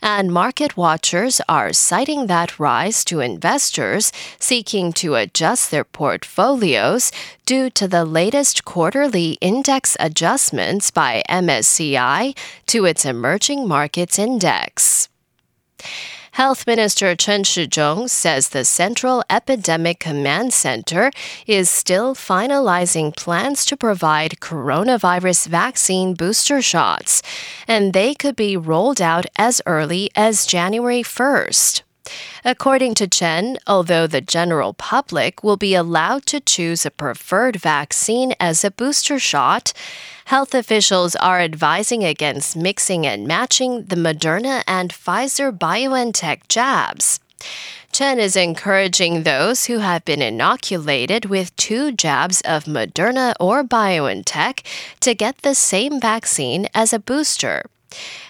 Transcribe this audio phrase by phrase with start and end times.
[0.00, 7.12] And market watchers are citing that rise to investors seeking to adjust their portfolios
[7.46, 15.08] due to the latest quarterly index adjustments by MSCI to its emerging markets index.
[16.36, 21.10] Health Minister Chen Shizhong says the Central Epidemic Command Center
[21.46, 27.22] is still finalizing plans to provide coronavirus vaccine booster shots,
[27.68, 31.82] and they could be rolled out as early as January 1st.
[32.44, 38.34] According to Chen, although the general public will be allowed to choose a preferred vaccine
[38.40, 39.72] as a booster shot,
[40.26, 47.20] health officials are advising against mixing and matching the Moderna and Pfizer BioNTech jabs.
[47.92, 54.64] Chen is encouraging those who have been inoculated with two jabs of Moderna or BioNTech
[55.00, 57.64] to get the same vaccine as a booster.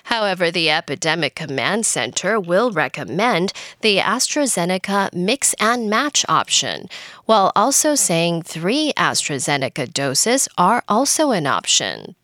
[0.05, 6.89] However, the Epidemic Command Center will recommend the AstraZeneca mix and match option,
[7.25, 12.15] while also saying three AstraZeneca doses are also an option.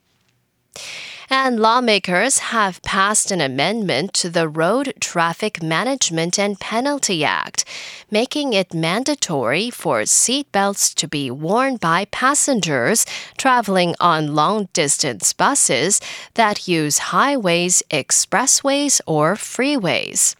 [1.30, 7.66] And lawmakers have passed an amendment to the Road Traffic Management and Penalty Act,
[8.10, 13.04] making it mandatory for seatbelts to be worn by passengers
[13.36, 16.00] traveling on long distance buses
[16.32, 20.34] that use highways, expressways, or freeways.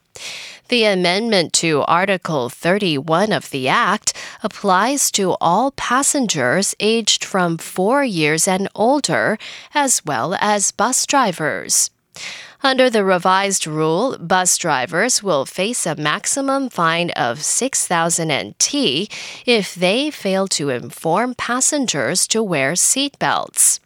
[0.69, 4.13] The amendment to Article 31 of the Act
[4.43, 9.39] applies to all passengers aged from four years and older,
[9.75, 11.89] as well as bus drivers.
[12.63, 19.09] Under the revised rule, bus drivers will face a maximum fine of 6,000 NT
[19.47, 23.81] if they fail to inform passengers to wear seatbelts.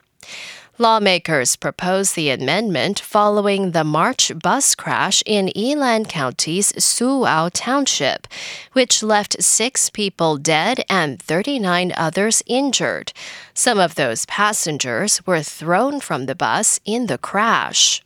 [0.82, 8.26] Lawmakers proposed the amendment following the March bus crash in Yilan County's Suao Township,
[8.72, 13.12] which left six people dead and 39 others injured.
[13.54, 18.02] Some of those passengers were thrown from the bus in the crash.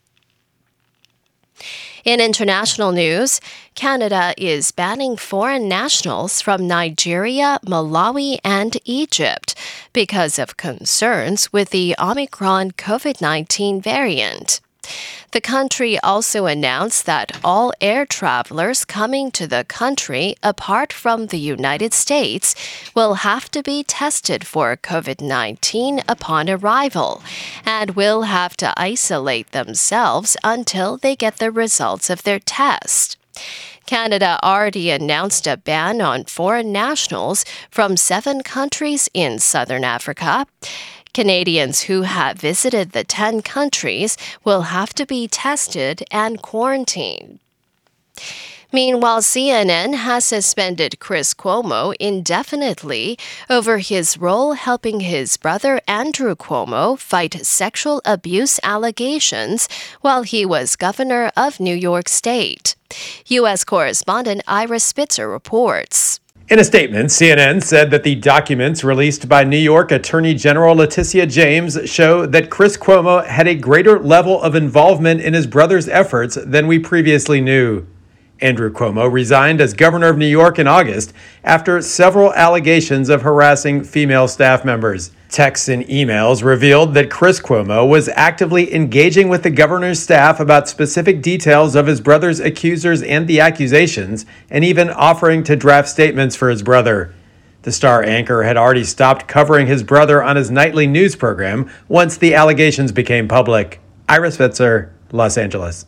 [2.04, 3.40] In international news,
[3.74, 9.45] Canada is banning foreign nationals from Nigeria, Malawi, and Egypt
[9.96, 14.60] because of concerns with the Omicron COVID 19 variant.
[15.30, 21.38] The country also announced that all air travelers coming to the country apart from the
[21.38, 22.54] United States
[22.94, 27.22] will have to be tested for COVID 19 upon arrival
[27.64, 33.16] and will have to isolate themselves until they get the results of their test.
[33.86, 40.46] Canada already announced a ban on foreign nationals from seven countries in southern Africa.
[41.14, 47.38] Canadians who have visited the 10 countries will have to be tested and quarantined.
[48.72, 53.16] Meanwhile, CNN has suspended Chris Cuomo indefinitely
[53.48, 59.68] over his role helping his brother Andrew Cuomo fight sexual abuse allegations
[60.00, 62.74] while he was governor of New York State.
[63.26, 63.64] U.S.
[63.64, 66.20] correspondent Ira Spitzer reports.
[66.48, 71.26] In a statement, CNN said that the documents released by New York Attorney General Letitia
[71.26, 76.38] James show that Chris Cuomo had a greater level of involvement in his brother's efforts
[76.44, 77.84] than we previously knew.
[78.40, 81.12] Andrew Cuomo resigned as governor of New York in August
[81.42, 85.10] after several allegations of harassing female staff members.
[85.28, 90.68] Texts and emails revealed that Chris Cuomo was actively engaging with the governor's staff about
[90.68, 96.36] specific details of his brother's accusers and the accusations, and even offering to draft statements
[96.36, 97.14] for his brother.
[97.62, 102.16] The star anchor had already stopped covering his brother on his nightly news program once
[102.16, 103.80] the allegations became public.
[104.08, 105.86] Ira Spitzer, Los Angeles.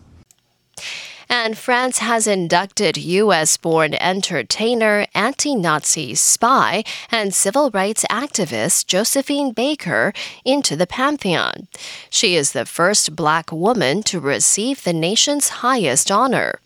[1.30, 3.56] And France has inducted U.S.
[3.56, 10.12] born entertainer, anti Nazi spy, and civil rights activist Josephine Baker
[10.44, 11.68] into the pantheon.
[12.08, 16.60] She is the first black woman to receive the nation's highest honor.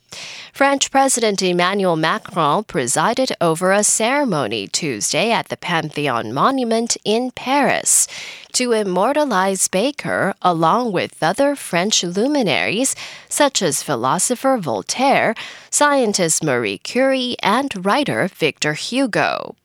[0.53, 8.07] French President Emmanuel Macron presided over a ceremony Tuesday at the Pantheon Monument in Paris
[8.53, 12.95] to immortalize Baker along with other French luminaries
[13.29, 15.35] such as philosopher Voltaire,
[15.71, 19.57] scientist Marie Curie, and writer Victor Hugo.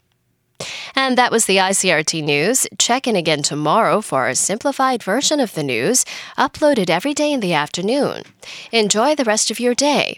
[0.95, 2.67] And that was the ICRT news.
[2.79, 6.05] Check in again tomorrow for a simplified version of the news,
[6.37, 8.23] uploaded every day in the afternoon.
[8.71, 10.17] Enjoy the rest of your day.